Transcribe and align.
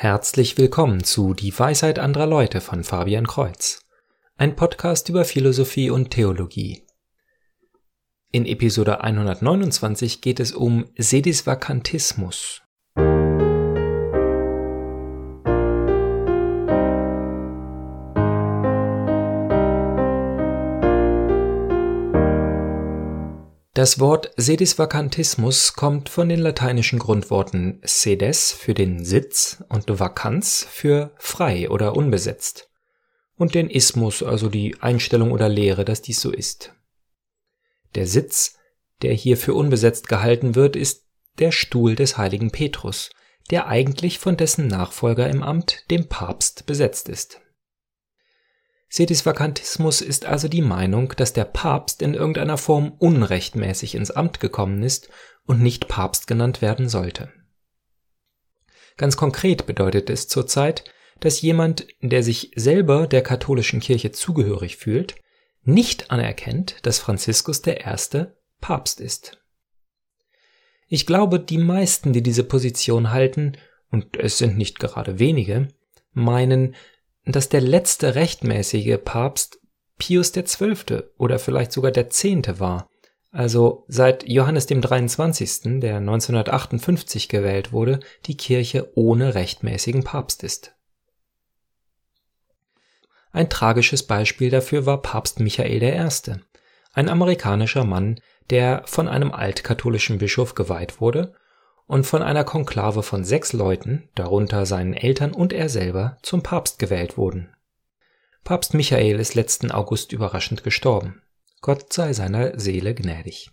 Herzlich 0.00 0.56
willkommen 0.56 1.02
zu 1.02 1.34
Die 1.34 1.58
Weisheit 1.58 1.98
anderer 1.98 2.26
Leute 2.26 2.60
von 2.60 2.84
Fabian 2.84 3.26
Kreuz, 3.26 3.80
ein 4.36 4.54
Podcast 4.54 5.08
über 5.08 5.24
Philosophie 5.24 5.90
und 5.90 6.10
Theologie. 6.10 6.84
In 8.30 8.46
Episode 8.46 9.00
129 9.00 10.20
geht 10.20 10.38
es 10.38 10.52
um 10.52 10.84
Sedisvakantismus. 10.96 12.62
Das 23.78 24.00
Wort 24.00 24.32
Sedisvakantismus 24.36 25.74
kommt 25.74 26.08
von 26.08 26.28
den 26.28 26.40
lateinischen 26.40 26.98
Grundworten 26.98 27.80
sedes 27.84 28.50
für 28.50 28.74
den 28.74 29.04
Sitz 29.04 29.62
und 29.68 30.00
vacanz 30.00 30.66
für 30.68 31.12
frei 31.16 31.70
oder 31.70 31.94
unbesetzt 31.94 32.70
und 33.36 33.54
den 33.54 33.70
Ismus, 33.70 34.24
also 34.24 34.48
die 34.48 34.74
Einstellung 34.80 35.30
oder 35.30 35.48
Lehre, 35.48 35.84
dass 35.84 36.02
dies 36.02 36.20
so 36.20 36.32
ist. 36.32 36.74
Der 37.94 38.08
Sitz, 38.08 38.58
der 39.02 39.12
hier 39.12 39.36
für 39.36 39.54
unbesetzt 39.54 40.08
gehalten 40.08 40.56
wird, 40.56 40.74
ist 40.74 41.04
der 41.38 41.52
Stuhl 41.52 41.94
des 41.94 42.18
heiligen 42.18 42.50
Petrus, 42.50 43.10
der 43.52 43.68
eigentlich 43.68 44.18
von 44.18 44.36
dessen 44.36 44.66
Nachfolger 44.66 45.30
im 45.30 45.44
Amt, 45.44 45.88
dem 45.92 46.08
Papst, 46.08 46.66
besetzt 46.66 47.08
ist. 47.08 47.40
Sedisvakantismus 48.88 50.00
ist 50.00 50.24
also 50.24 50.48
die 50.48 50.62
Meinung, 50.62 51.12
dass 51.16 51.34
der 51.34 51.44
Papst 51.44 52.00
in 52.00 52.14
irgendeiner 52.14 52.56
Form 52.56 52.92
unrechtmäßig 52.98 53.94
ins 53.94 54.10
Amt 54.10 54.40
gekommen 54.40 54.82
ist 54.82 55.10
und 55.44 55.60
nicht 55.62 55.88
Papst 55.88 56.26
genannt 56.26 56.62
werden 56.62 56.88
sollte. 56.88 57.30
Ganz 58.96 59.16
konkret 59.16 59.66
bedeutet 59.66 60.10
es 60.10 60.26
zurzeit, 60.26 60.84
dass 61.20 61.42
jemand, 61.42 61.86
der 62.00 62.22
sich 62.22 62.52
selber 62.56 63.06
der 63.06 63.22
katholischen 63.22 63.80
Kirche 63.80 64.10
zugehörig 64.12 64.76
fühlt, 64.76 65.16
nicht 65.62 66.10
anerkennt, 66.10 66.76
dass 66.82 66.98
Franziskus 66.98 67.62
der 67.62 67.82
Erste 67.82 68.36
Papst 68.60 69.00
ist. 69.00 69.38
Ich 70.88 71.06
glaube, 71.06 71.38
die 71.38 71.58
meisten, 71.58 72.12
die 72.12 72.22
diese 72.22 72.44
Position 72.44 73.10
halten, 73.10 73.52
und 73.90 74.16
es 74.16 74.38
sind 74.38 74.56
nicht 74.56 74.78
gerade 74.78 75.18
wenige, 75.18 75.68
meinen, 76.12 76.74
dass 77.32 77.48
der 77.48 77.60
letzte 77.60 78.14
rechtmäßige 78.14 78.98
Papst 79.04 79.60
Pius 79.98 80.32
XII. 80.32 81.02
oder 81.18 81.38
vielleicht 81.38 81.72
sogar 81.72 81.90
der 81.90 82.08
Zehnte 82.08 82.60
war. 82.60 82.88
Also 83.30 83.84
seit 83.88 84.26
Johannes 84.26 84.66
dem 84.66 84.80
23., 84.80 85.80
der 85.80 85.96
1958 85.96 87.28
gewählt 87.28 87.72
wurde, 87.72 88.00
die 88.26 88.36
Kirche 88.36 88.90
ohne 88.94 89.34
rechtmäßigen 89.34 90.04
Papst 90.04 90.42
ist. 90.42 90.74
Ein 93.30 93.50
tragisches 93.50 94.06
Beispiel 94.06 94.48
dafür 94.48 94.86
war 94.86 95.02
Papst 95.02 95.40
Michael 95.40 95.82
I., 95.82 96.34
ein 96.94 97.08
amerikanischer 97.10 97.84
Mann, 97.84 98.18
der 98.48 98.82
von 98.86 99.08
einem 99.08 99.32
altkatholischen 99.32 100.18
Bischof 100.18 100.54
geweiht 100.54 101.00
wurde 101.00 101.34
und 101.88 102.06
von 102.06 102.22
einer 102.22 102.44
Konklave 102.44 103.02
von 103.02 103.24
sechs 103.24 103.52
Leuten, 103.52 104.08
darunter 104.14 104.66
seinen 104.66 104.92
Eltern 104.92 105.32
und 105.32 105.52
er 105.52 105.68
selber, 105.68 106.18
zum 106.22 106.42
Papst 106.42 106.78
gewählt 106.78 107.16
wurden. 107.16 107.48
Papst 108.44 108.74
Michael 108.74 109.18
ist 109.18 109.34
letzten 109.34 109.72
August 109.72 110.12
überraschend 110.12 110.62
gestorben. 110.62 111.22
Gott 111.62 111.92
sei 111.92 112.12
seiner 112.12 112.60
Seele 112.60 112.94
gnädig. 112.94 113.50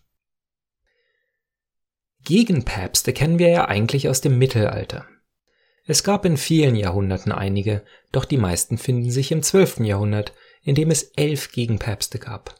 Gegenpäpste 2.24 3.14
kennen 3.14 3.40
wir 3.40 3.48
ja 3.50 3.66
eigentlich 3.66 4.10
aus 4.10 4.20
dem 4.20 4.38
Mittelalter. 4.38 5.06
Es 5.86 6.04
gab 6.04 6.26
in 6.26 6.38
vielen 6.38 6.76
Jahrhunderten 6.76 7.32
einige, 7.32 7.86
doch 8.12 8.26
die 8.26 8.38
meisten 8.38 8.78
finden 8.78 9.12
sich 9.12 9.32
im 9.32 9.44
zwölften 9.44 9.86
Jahrhundert, 9.86 10.34
in 10.62 10.76
dem 10.76 10.92
es 10.92 11.04
elf 11.16 11.52
Gegenpäpste 11.52 12.20
gab. 12.20 12.56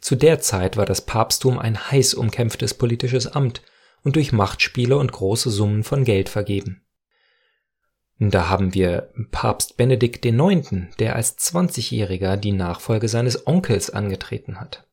Zu 0.00 0.16
der 0.16 0.40
Zeit 0.40 0.76
war 0.76 0.86
das 0.86 1.02
Papsttum 1.02 1.58
ein 1.58 1.90
heiß 1.90 2.14
umkämpftes 2.14 2.74
politisches 2.74 3.28
Amt 3.28 3.62
und 4.04 4.16
durch 4.16 4.32
Machtspiele 4.32 4.96
und 4.96 5.12
große 5.12 5.50
Summen 5.50 5.84
von 5.84 6.04
Geld 6.04 6.28
vergeben. 6.28 6.82
Da 8.18 8.50
haben 8.50 8.74
wir 8.74 9.10
Papst 9.30 9.78
Benedikt 9.78 10.26
IX., 10.26 10.94
der 10.98 11.16
als 11.16 11.38
20-Jähriger 11.38 12.36
die 12.36 12.52
Nachfolge 12.52 13.08
seines 13.08 13.46
Onkels 13.46 13.88
angetreten 13.88 14.60
hat. 14.60 14.86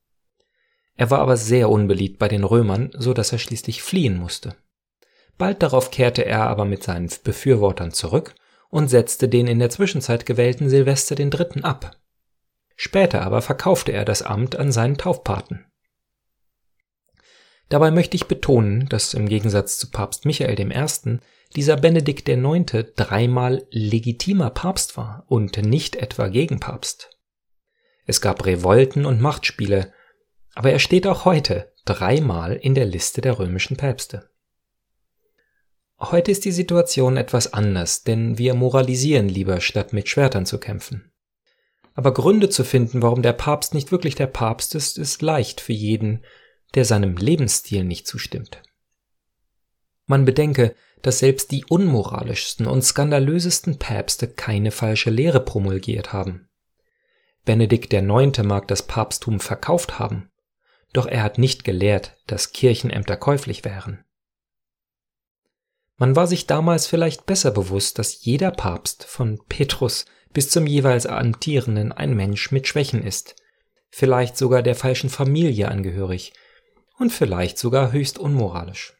Er 0.96 1.10
war 1.10 1.18
aber 1.18 1.36
sehr 1.36 1.68
unbeliebt 1.68 2.18
bei 2.18 2.28
den 2.28 2.42
Römern, 2.42 2.90
so 2.96 3.12
dass 3.12 3.32
er 3.32 3.38
schließlich 3.38 3.82
fliehen 3.82 4.16
musste. 4.16 4.56
Bald 5.36 5.62
darauf 5.62 5.90
kehrte 5.90 6.24
er 6.24 6.48
aber 6.48 6.64
mit 6.64 6.82
seinen 6.82 7.10
Befürwortern 7.22 7.92
zurück 7.92 8.34
und 8.70 8.88
setzte 8.88 9.28
den 9.28 9.46
in 9.46 9.58
der 9.58 9.70
Zwischenzeit 9.70 10.26
gewählten 10.26 10.68
Silvester 10.68 11.18
III. 11.18 11.62
ab. 11.62 11.96
Später 12.76 13.22
aber 13.22 13.42
verkaufte 13.42 13.92
er 13.92 14.04
das 14.04 14.22
Amt 14.22 14.56
an 14.56 14.72
seinen 14.72 14.96
Taufpaten. 14.96 15.67
Dabei 17.68 17.90
möchte 17.90 18.16
ich 18.16 18.26
betonen, 18.26 18.88
dass 18.88 19.14
im 19.14 19.28
Gegensatz 19.28 19.78
zu 19.78 19.90
Papst 19.90 20.24
Michael 20.24 20.58
I. 20.58 21.18
dieser 21.54 21.76
Benedikt 21.76 22.28
IX. 22.28 22.64
dreimal 22.96 23.66
legitimer 23.70 24.50
Papst 24.50 24.96
war 24.96 25.24
und 25.28 25.58
nicht 25.58 25.96
etwa 25.96 26.28
Gegenpapst. 26.28 27.10
Es 28.06 28.20
gab 28.20 28.46
Revolten 28.46 29.04
und 29.04 29.20
Machtspiele, 29.20 29.92
aber 30.54 30.72
er 30.72 30.78
steht 30.78 31.06
auch 31.06 31.24
heute 31.24 31.72
dreimal 31.84 32.54
in 32.54 32.74
der 32.74 32.86
Liste 32.86 33.20
der 33.20 33.38
römischen 33.38 33.76
Päpste. 33.76 34.30
Heute 36.00 36.30
ist 36.30 36.44
die 36.44 36.52
Situation 36.52 37.16
etwas 37.16 37.52
anders, 37.52 38.04
denn 38.04 38.38
wir 38.38 38.54
moralisieren 38.54 39.28
lieber, 39.28 39.60
statt 39.60 39.92
mit 39.92 40.08
Schwertern 40.08 40.46
zu 40.46 40.58
kämpfen. 40.58 41.12
Aber 41.94 42.14
Gründe 42.14 42.48
zu 42.48 42.64
finden, 42.64 43.02
warum 43.02 43.22
der 43.22 43.32
Papst 43.32 43.74
nicht 43.74 43.90
wirklich 43.90 44.14
der 44.14 44.28
Papst 44.28 44.74
ist, 44.74 44.96
ist 44.96 45.20
leicht 45.20 45.60
für 45.60 45.72
jeden, 45.72 46.24
der 46.74 46.84
seinem 46.84 47.16
Lebensstil 47.16 47.84
nicht 47.84 48.06
zustimmt. 48.06 48.62
Man 50.06 50.24
bedenke, 50.24 50.74
dass 51.02 51.20
selbst 51.20 51.50
die 51.52 51.64
unmoralischsten 51.64 52.66
und 52.66 52.82
skandalösesten 52.82 53.78
Päpste 53.78 54.28
keine 54.28 54.70
falsche 54.70 55.10
Lehre 55.10 55.40
promulgiert 55.40 56.12
haben. 56.12 56.48
Benedikt 57.44 57.92
IX. 57.92 58.42
mag 58.42 58.68
das 58.68 58.82
Papsttum 58.82 59.40
verkauft 59.40 59.98
haben, 59.98 60.30
doch 60.92 61.06
er 61.06 61.22
hat 61.22 61.38
nicht 61.38 61.64
gelehrt, 61.64 62.16
dass 62.26 62.52
Kirchenämter 62.52 63.16
käuflich 63.16 63.64
wären. 63.64 64.04
Man 65.96 66.14
war 66.14 66.26
sich 66.26 66.46
damals 66.46 66.86
vielleicht 66.86 67.26
besser 67.26 67.50
bewusst, 67.50 67.98
dass 67.98 68.24
jeder 68.24 68.50
Papst 68.50 69.04
von 69.04 69.40
Petrus 69.48 70.04
bis 70.32 70.50
zum 70.50 70.66
jeweils 70.66 71.06
amtierenden 71.06 71.92
ein 71.92 72.14
Mensch 72.14 72.52
mit 72.52 72.68
Schwächen 72.68 73.02
ist, 73.02 73.34
vielleicht 73.90 74.36
sogar 74.36 74.62
der 74.62 74.74
falschen 74.74 75.10
Familie 75.10 75.68
angehörig, 75.68 76.32
und 76.98 77.12
vielleicht 77.12 77.58
sogar 77.58 77.92
höchst 77.92 78.18
unmoralisch. 78.18 78.94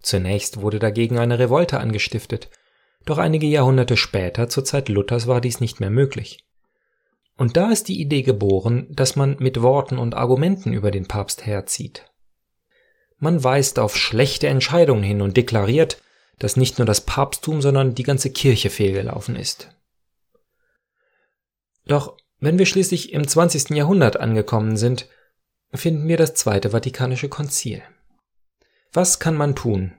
Zunächst 0.00 0.60
wurde 0.60 0.78
dagegen 0.78 1.18
eine 1.18 1.38
Revolte 1.38 1.80
angestiftet, 1.80 2.50
doch 3.06 3.18
einige 3.18 3.46
Jahrhunderte 3.46 3.96
später, 3.96 4.48
zur 4.48 4.64
Zeit 4.64 4.88
Luthers, 4.88 5.26
war 5.26 5.40
dies 5.40 5.60
nicht 5.60 5.80
mehr 5.80 5.90
möglich. 5.90 6.46
Und 7.36 7.56
da 7.56 7.70
ist 7.70 7.88
die 7.88 8.00
Idee 8.00 8.22
geboren, 8.22 8.86
dass 8.90 9.16
man 9.16 9.36
mit 9.38 9.60
Worten 9.60 9.98
und 9.98 10.14
Argumenten 10.14 10.72
über 10.72 10.90
den 10.90 11.06
Papst 11.06 11.46
herzieht. 11.46 12.10
Man 13.18 13.42
weist 13.42 13.78
auf 13.78 13.96
schlechte 13.96 14.48
Entscheidungen 14.48 15.02
hin 15.02 15.20
und 15.20 15.36
deklariert, 15.36 16.00
dass 16.38 16.56
nicht 16.56 16.78
nur 16.78 16.86
das 16.86 17.00
Papsttum, 17.00 17.62
sondern 17.62 17.94
die 17.94 18.02
ganze 18.02 18.30
Kirche 18.30 18.70
fehlgelaufen 18.70 19.36
ist. 19.36 19.70
Doch 21.86 22.16
wenn 22.40 22.58
wir 22.58 22.66
schließlich 22.66 23.12
im 23.12 23.26
20. 23.26 23.70
Jahrhundert 23.70 24.18
angekommen 24.18 24.76
sind, 24.76 25.08
finden 25.74 26.08
wir 26.08 26.16
das 26.16 26.34
Zweite 26.34 26.70
Vatikanische 26.70 27.28
Konzil. 27.28 27.82
Was 28.92 29.18
kann 29.18 29.36
man 29.36 29.56
tun, 29.56 29.92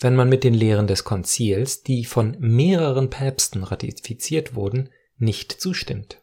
wenn 0.00 0.16
man 0.16 0.28
mit 0.28 0.42
den 0.42 0.54
Lehren 0.54 0.86
des 0.86 1.04
Konzils, 1.04 1.82
die 1.82 2.04
von 2.04 2.36
mehreren 2.40 3.08
Päpsten 3.08 3.62
ratifiziert 3.62 4.54
wurden, 4.54 4.90
nicht 5.16 5.52
zustimmt? 5.52 6.20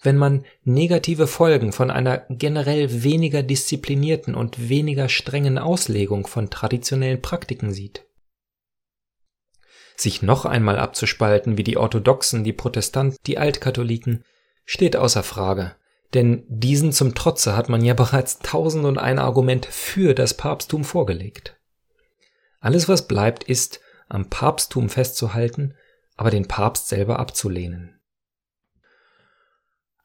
Wenn 0.00 0.16
man 0.16 0.44
negative 0.64 1.26
Folgen 1.26 1.72
von 1.72 1.90
einer 1.90 2.18
generell 2.30 3.02
weniger 3.02 3.42
disziplinierten 3.42 4.34
und 4.34 4.68
weniger 4.68 5.08
strengen 5.08 5.58
Auslegung 5.58 6.26
von 6.26 6.50
traditionellen 6.50 7.20
Praktiken 7.20 7.72
sieht? 7.72 8.04
Sich 9.96 10.22
noch 10.22 10.44
einmal 10.44 10.78
abzuspalten 10.78 11.58
wie 11.58 11.64
die 11.64 11.76
Orthodoxen, 11.76 12.44
die 12.44 12.52
Protestanten, 12.52 13.18
die 13.26 13.38
Altkatholiken, 13.38 14.24
steht 14.64 14.94
außer 14.94 15.24
Frage, 15.24 15.74
denn 16.14 16.44
diesen 16.48 16.92
zum 16.92 17.14
Trotze 17.14 17.56
hat 17.56 17.68
man 17.68 17.84
ja 17.84 17.94
bereits 17.94 18.38
tausend 18.38 18.84
und 18.84 18.98
ein 18.98 19.18
Argument 19.18 19.66
für 19.66 20.14
das 20.14 20.34
Papsttum 20.34 20.84
vorgelegt. 20.84 21.56
Alles, 22.60 22.88
was 22.88 23.06
bleibt, 23.06 23.44
ist, 23.44 23.80
am 24.08 24.30
Papsttum 24.30 24.88
festzuhalten, 24.88 25.74
aber 26.16 26.30
den 26.30 26.48
Papst 26.48 26.88
selber 26.88 27.18
abzulehnen. 27.18 28.00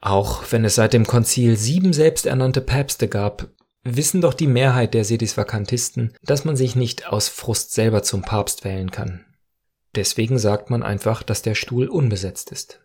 Auch 0.02 0.44
wenn 0.52 0.66
es 0.66 0.76
seit 0.76 0.92
dem 0.92 1.08
Konzil 1.08 1.56
sieben 1.56 1.94
selbsternannte 1.94 2.60
Päpste 2.60 3.08
gab, 3.08 3.48
wissen 3.84 4.20
doch 4.20 4.34
die 4.34 4.48
Mehrheit 4.48 4.94
der 4.94 5.06
Sedisvakantisten, 5.06 6.14
dass 6.22 6.44
man 6.44 6.58
sich 6.58 6.76
nicht 6.76 7.08
aus 7.08 7.30
Frust 7.30 7.74
selber 7.74 8.04
zum 8.04 8.22
Papst 8.22 8.66
wählen 8.66 8.92
kann. 8.92 9.26
Deswegen 9.96 10.40
sagt 10.40 10.70
man 10.70 10.84
einfach, 10.84 11.24
dass 11.24 11.42
der 11.42 11.56
Stuhl 11.56 11.88
unbesetzt 11.88 12.52
ist. 12.52 12.83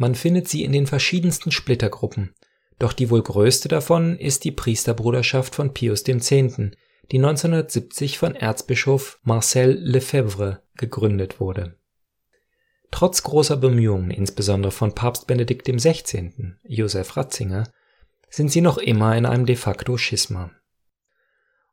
Man 0.00 0.14
findet 0.14 0.48
sie 0.48 0.64
in 0.64 0.72
den 0.72 0.86
verschiedensten 0.86 1.50
Splittergruppen, 1.50 2.34
doch 2.78 2.94
die 2.94 3.10
wohl 3.10 3.22
größte 3.22 3.68
davon 3.68 4.16
ist 4.16 4.44
die 4.44 4.50
Priesterbruderschaft 4.50 5.54
von 5.54 5.74
Pius 5.74 6.08
X., 6.08 6.26
die 6.26 7.18
1970 7.18 8.16
von 8.16 8.34
Erzbischof 8.34 9.20
Marcel 9.24 9.72
Lefebvre 9.78 10.62
gegründet 10.76 11.38
wurde. 11.38 11.76
Trotz 12.90 13.22
großer 13.22 13.58
Bemühungen, 13.58 14.10
insbesondere 14.10 14.72
von 14.72 14.94
Papst 14.94 15.26
Benedikt 15.26 15.66
XVI., 15.66 16.54
Josef 16.62 17.18
Ratzinger, 17.18 17.70
sind 18.30 18.50
sie 18.50 18.62
noch 18.62 18.78
immer 18.78 19.14
in 19.18 19.26
einem 19.26 19.44
de 19.44 19.56
facto 19.56 19.98
Schisma. 19.98 20.50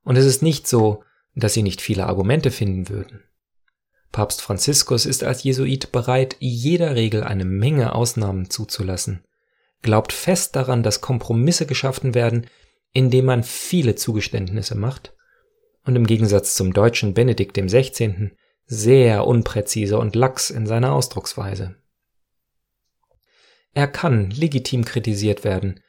Und 0.04 0.18
es 0.18 0.26
ist 0.26 0.42
nicht 0.42 0.68
so, 0.68 1.02
dass 1.34 1.54
sie 1.54 1.64
nicht 1.64 1.80
viele 1.80 2.08
Argumente 2.08 2.52
finden 2.52 2.90
würden. 2.90 3.24
Papst 4.18 4.42
Franziskus 4.42 5.06
ist 5.06 5.24
als 5.24 5.44
Jesuit 5.44 5.92
bereit, 5.92 6.38
jeder 6.40 6.96
Regel 6.96 7.24
eine 7.24 7.46
Menge 7.46 7.94
Ausnahmen 7.94 8.50
zuzulassen, 8.50 9.24
glaubt 9.84 10.12
fest 10.12 10.56
daran, 10.56 10.82
dass 10.82 11.02
Kompromisse 11.02 11.68
geschaffen 11.68 12.16
werden, 12.16 12.48
indem 12.94 13.26
man 13.26 13.44
viele 13.44 13.94
Zugeständnisse 13.94 14.74
macht, 14.74 15.14
und 15.86 15.96
im 15.96 16.08
Gegensatz 16.08 16.56
zum 16.56 16.74
deutschen 16.74 17.14
Benedikt 17.14 17.58
XVI. 17.58 18.32
sehr 18.66 19.28
unpräzise 19.28 20.00
und 20.00 20.16
lax 20.16 20.50
in 20.50 20.66
seiner 20.66 20.94
Ausdrucksweise. 20.94 21.76
Er 23.76 23.88
kann 23.88 24.32
legitim 24.32 24.84
kritisiert 24.84 25.44
werden, 25.44 25.80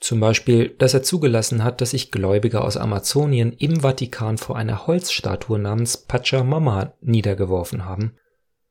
zum 0.00 0.18
Beispiel, 0.18 0.70
dass 0.70 0.94
er 0.94 1.02
zugelassen 1.02 1.62
hat, 1.62 1.80
dass 1.80 1.90
sich 1.90 2.10
Gläubige 2.10 2.62
aus 2.62 2.78
Amazonien 2.78 3.52
im 3.52 3.80
Vatikan 3.80 4.38
vor 4.38 4.56
einer 4.56 4.86
Holzstatue 4.86 5.58
namens 5.58 5.98
Pachamama 5.98 6.94
niedergeworfen 7.02 7.84
haben, 7.84 8.16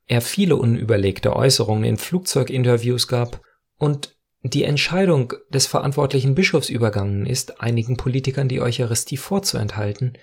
er 0.07 0.21
viele 0.21 0.55
unüberlegte 0.55 1.35
Äußerungen 1.35 1.83
in 1.83 1.97
Flugzeuginterviews 1.97 3.07
gab 3.07 3.41
und 3.77 4.17
die 4.41 4.63
Entscheidung 4.63 5.33
des 5.49 5.67
verantwortlichen 5.67 6.33
Bischofs 6.33 6.69
übergangen 6.69 7.27
ist, 7.27 7.61
einigen 7.61 7.95
Politikern 7.95 8.47
die 8.47 8.61
Eucharistie 8.61 9.17
vorzuenthalten, 9.17 10.13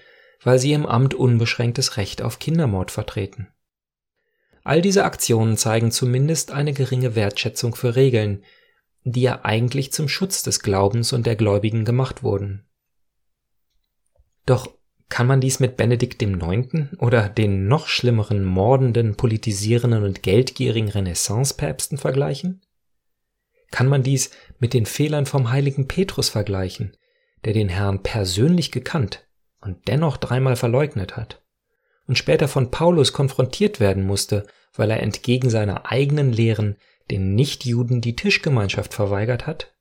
weil 0.43 0.59
sie 0.59 0.73
im 0.73 0.87
Amt 0.87 1.15
unbeschränktes 1.15 1.99
Recht 1.99 2.21
auf 2.21 2.41
Kindermord 2.41 2.91
vertreten. 2.91 3.49
All 4.65 4.83
diese 4.83 5.05
Aktionen 5.05 5.57
zeigen 5.57 5.93
zumindest 5.93 6.51
eine 6.51 6.73
geringe 6.73 7.15
Wertschätzung 7.15 7.77
für 7.77 7.95
Regeln, 7.95 8.43
die 9.13 9.23
ja 9.23 9.45
eigentlich 9.45 9.93
zum 9.93 10.09
Schutz 10.09 10.43
des 10.43 10.61
Glaubens 10.61 11.13
und 11.13 11.27
der 11.27 11.37
Gläubigen 11.37 11.85
gemacht 11.85 12.25
wurden. 12.25 12.67
Doch 14.47 14.69
kann 15.09 15.29
man 15.29 15.41
dies 15.41 15.61
mit 15.61 15.77
Benedikt 15.77 16.21
IX. 16.21 16.99
oder 16.99 17.29
den 17.29 17.69
noch 17.69 17.87
schlimmeren 17.87 18.45
mordenden, 18.45 19.17
politisierenden 19.17 20.03
und 20.03 20.25
geldgierigen 20.25 20.89
Renaissancepäpsten 20.89 21.99
vergleichen? 21.99 22.63
Kann 23.71 23.87
man 23.87 24.03
dies 24.03 24.31
mit 24.59 24.75
den 24.75 24.87
Fehlern 24.87 25.27
vom 25.27 25.53
heiligen 25.53 25.87
Petrus 25.87 26.29
vergleichen, 26.29 26.97
der 27.45 27.53
den 27.53 27.69
Herrn 27.69 28.03
persönlich 28.03 28.73
gekannt 28.73 29.29
und 29.61 29.87
dennoch 29.87 30.17
dreimal 30.17 30.57
verleugnet 30.57 31.17
hat 31.17 31.45
und 32.09 32.19
später 32.19 32.49
von 32.49 32.73
Paulus 32.73 33.13
konfrontiert 33.13 33.79
werden 33.79 34.05
musste, 34.05 34.47
weil 34.75 34.91
er 34.91 35.03
entgegen 35.03 35.51
seiner 35.51 35.91
eigenen 35.91 36.33
Lehren 36.33 36.77
den 37.11 37.35
Nichtjuden 37.35 38.01
die 38.01 38.17
Tischgemeinschaft 38.17 38.95
verweigert 38.95 39.47
hat? 39.47 39.75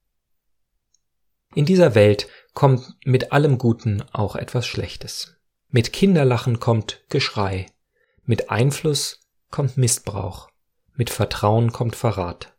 In 1.54 1.66
dieser 1.66 1.95
Welt 1.95 2.27
kommt 2.54 2.95
mit 3.06 3.31
allem 3.31 3.57
Guten 3.57 4.04
auch 4.12 4.36
etwas 4.36 4.68
Schlechtes. 4.68 5.38
Mit 5.69 5.94
Kinderlachen 5.94 6.60
kommt 6.60 7.04
Geschrei, 7.10 7.68
mit 8.24 8.50
Einfluss 8.50 9.22
kommt 9.51 9.77
Missbrauch, 9.77 10.50
mit 10.94 11.10
Vertrauen 11.10 11.72
kommt 11.72 11.95
Verrat. 11.95 12.54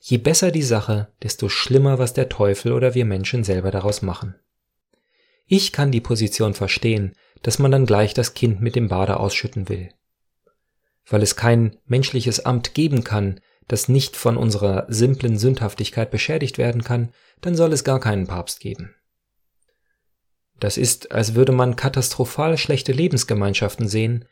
Je 0.00 0.18
besser 0.18 0.50
die 0.50 0.62
Sache, 0.62 1.12
desto 1.22 1.48
schlimmer, 1.48 1.98
was 1.98 2.12
der 2.12 2.28
Teufel 2.28 2.72
oder 2.72 2.94
wir 2.94 3.04
Menschen 3.04 3.42
selber 3.42 3.70
daraus 3.70 4.02
machen. 4.02 4.36
Ich 5.46 5.72
kann 5.72 5.92
die 5.92 6.00
Position 6.00 6.54
verstehen, 6.54 7.12
dass 7.42 7.58
man 7.58 7.70
dann 7.70 7.86
gleich 7.86 8.14
das 8.14 8.34
Kind 8.34 8.60
mit 8.60 8.76
dem 8.76 8.88
Bade 8.88 9.18
ausschütten 9.18 9.68
will. 9.68 9.92
Weil 11.06 11.22
es 11.22 11.36
kein 11.36 11.78
menschliches 11.86 12.44
Amt 12.44 12.74
geben 12.74 13.04
kann, 13.04 13.40
das 13.68 13.88
nicht 13.88 14.16
von 14.16 14.36
unserer 14.36 14.86
simplen 14.88 15.38
Sündhaftigkeit 15.38 16.10
beschädigt 16.10 16.58
werden 16.58 16.84
kann, 16.84 17.12
dann 17.40 17.54
soll 17.54 17.72
es 17.72 17.84
gar 17.84 18.00
keinen 18.00 18.26
Papst 18.26 18.60
geben. 18.60 18.94
Das 20.60 20.76
ist, 20.76 21.12
als 21.12 21.34
würde 21.34 21.52
man 21.52 21.76
katastrophal 21.76 22.56
schlechte 22.56 22.92
Lebensgemeinschaften 22.92 23.88
sehen 23.88 24.24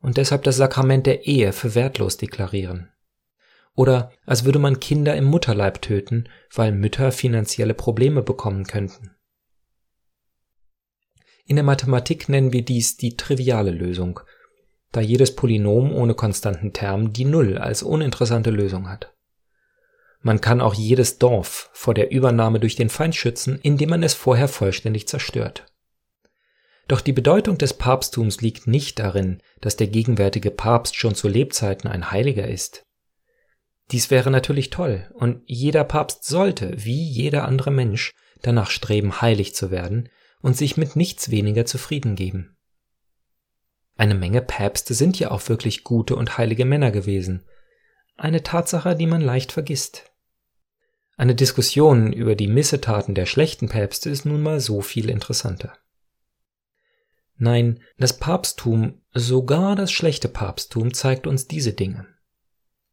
und 0.00 0.16
deshalb 0.16 0.42
das 0.42 0.56
Sakrament 0.56 1.06
der 1.06 1.26
Ehe 1.26 1.52
für 1.52 1.74
wertlos 1.74 2.16
deklarieren. 2.16 2.90
Oder 3.74 4.12
als 4.26 4.44
würde 4.44 4.58
man 4.58 4.80
Kinder 4.80 5.16
im 5.16 5.24
Mutterleib 5.24 5.80
töten, 5.80 6.28
weil 6.54 6.72
Mütter 6.72 7.10
finanzielle 7.10 7.72
Probleme 7.72 8.22
bekommen 8.22 8.66
könnten. 8.66 9.12
In 11.46 11.56
der 11.56 11.64
Mathematik 11.64 12.28
nennen 12.28 12.52
wir 12.52 12.64
dies 12.64 12.96
die 12.96 13.16
triviale 13.16 13.70
Lösung, 13.70 14.20
da 14.92 15.00
jedes 15.00 15.34
Polynom 15.34 15.92
ohne 15.92 16.14
konstanten 16.14 16.72
Term 16.72 17.12
die 17.12 17.24
Null 17.24 17.58
als 17.58 17.82
uninteressante 17.82 18.50
Lösung 18.50 18.88
hat. 18.88 19.12
Man 20.20 20.40
kann 20.40 20.60
auch 20.60 20.74
jedes 20.74 21.18
Dorf 21.18 21.70
vor 21.72 21.94
der 21.94 22.12
Übernahme 22.12 22.60
durch 22.60 22.76
den 22.76 22.90
Feind 22.90 23.16
schützen, 23.16 23.58
indem 23.62 23.90
man 23.90 24.02
es 24.02 24.14
vorher 24.14 24.46
vollständig 24.46 25.08
zerstört. 25.08 25.66
Doch 26.86 27.00
die 27.00 27.12
Bedeutung 27.12 27.58
des 27.58 27.74
Papsttums 27.74 28.40
liegt 28.40 28.66
nicht 28.66 28.98
darin, 28.98 29.42
dass 29.60 29.76
der 29.76 29.88
gegenwärtige 29.88 30.50
Papst 30.50 30.96
schon 30.96 31.14
zu 31.14 31.28
Lebzeiten 31.28 31.88
ein 31.88 32.10
Heiliger 32.10 32.46
ist. 32.46 32.84
Dies 33.90 34.10
wäre 34.10 34.30
natürlich 34.30 34.70
toll, 34.70 35.10
und 35.14 35.42
jeder 35.46 35.84
Papst 35.84 36.24
sollte, 36.24 36.72
wie 36.76 37.02
jeder 37.02 37.46
andere 37.46 37.70
Mensch, 37.70 38.12
danach 38.42 38.70
streben, 38.70 39.20
heilig 39.20 39.54
zu 39.54 39.70
werden 39.70 40.08
und 40.40 40.56
sich 40.56 40.76
mit 40.76 40.96
nichts 40.96 41.30
weniger 41.30 41.66
zufrieden 41.66 42.14
geben. 42.16 42.51
Eine 43.96 44.14
Menge 44.14 44.42
Päpste 44.42 44.94
sind 44.94 45.18
ja 45.18 45.30
auch 45.30 45.48
wirklich 45.48 45.84
gute 45.84 46.16
und 46.16 46.38
heilige 46.38 46.64
Männer 46.64 46.90
gewesen. 46.90 47.44
Eine 48.16 48.42
Tatsache, 48.42 48.96
die 48.96 49.06
man 49.06 49.20
leicht 49.20 49.52
vergisst. 49.52 50.10
Eine 51.16 51.34
Diskussion 51.34 52.12
über 52.12 52.34
die 52.34 52.48
Missetaten 52.48 53.14
der 53.14 53.26
schlechten 53.26 53.68
Päpste 53.68 54.10
ist 54.10 54.24
nun 54.24 54.42
mal 54.42 54.60
so 54.60 54.80
viel 54.80 55.10
interessanter. 55.10 55.74
Nein, 57.36 57.82
das 57.98 58.18
Papsttum, 58.18 59.02
sogar 59.12 59.76
das 59.76 59.92
schlechte 59.92 60.28
Papsttum, 60.28 60.94
zeigt 60.94 61.26
uns 61.26 61.48
diese 61.48 61.72
Dinge. 61.72 62.06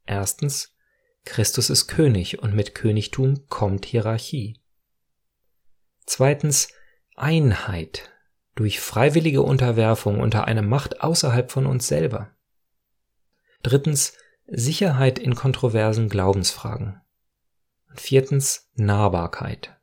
Erstens, 0.05 0.75
Christus 1.25 1.69
ist 1.69 1.87
König 1.87 2.39
und 2.39 2.55
mit 2.55 2.73
Königtum 2.73 3.47
kommt 3.47 3.85
Hierarchie. 3.85 4.59
Zweitens, 6.05 6.69
Einheit 7.15 8.09
durch 8.55 8.79
freiwillige 8.79 9.41
Unterwerfung 9.41 10.19
unter 10.19 10.45
eine 10.45 10.61
Macht 10.61 11.01
außerhalb 11.01 11.51
von 11.51 11.65
uns 11.65 11.87
selber. 11.87 12.31
Drittens 13.63 14.13
Sicherheit 14.47 15.19
in 15.19 15.35
kontroversen 15.35 16.09
Glaubensfragen. 16.09 17.01
Und 17.89 17.99
viertens 17.99 18.69
Nahbarkeit. 18.75 19.77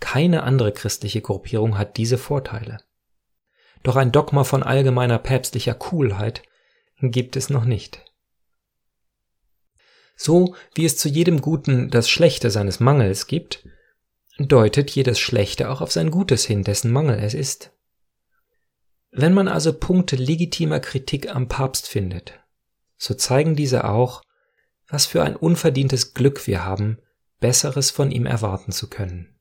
Keine 0.00 0.42
andere 0.42 0.72
christliche 0.72 1.20
Gruppierung 1.20 1.78
hat 1.78 1.96
diese 1.96 2.18
Vorteile. 2.18 2.78
Doch 3.82 3.96
ein 3.96 4.12
Dogma 4.12 4.44
von 4.44 4.62
allgemeiner 4.62 5.18
päpstlicher 5.18 5.74
Coolheit 5.74 6.42
gibt 7.00 7.36
es 7.36 7.50
noch 7.50 7.64
nicht. 7.64 8.02
So 10.16 10.54
wie 10.74 10.84
es 10.84 10.96
zu 10.96 11.08
jedem 11.08 11.40
Guten 11.40 11.90
das 11.90 12.08
Schlechte 12.08 12.50
seines 12.50 12.80
Mangels 12.80 13.26
gibt, 13.26 13.66
deutet 14.38 14.90
jedes 14.90 15.18
Schlechte 15.18 15.70
auch 15.70 15.80
auf 15.80 15.92
sein 15.92 16.10
Gutes 16.10 16.44
hin, 16.44 16.62
dessen 16.62 16.92
Mangel 16.92 17.18
es 17.18 17.34
ist. 17.34 17.72
Wenn 19.10 19.32
man 19.32 19.48
also 19.48 19.72
Punkte 19.72 20.16
legitimer 20.16 20.80
Kritik 20.80 21.34
am 21.34 21.48
Papst 21.48 21.88
findet, 21.88 22.38
so 22.98 23.14
zeigen 23.14 23.56
diese 23.56 23.84
auch, 23.84 24.22
was 24.88 25.06
für 25.06 25.22
ein 25.22 25.36
unverdientes 25.36 26.14
Glück 26.14 26.46
wir 26.46 26.64
haben, 26.64 26.98
Besseres 27.40 27.90
von 27.90 28.10
ihm 28.10 28.26
erwarten 28.26 28.72
zu 28.72 28.88
können. 28.88 29.38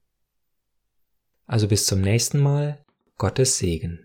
Also 1.45 1.67
bis 1.67 1.85
zum 1.85 2.01
nächsten 2.01 2.39
Mal, 2.39 2.83
Gottes 3.17 3.57
Segen. 3.57 4.04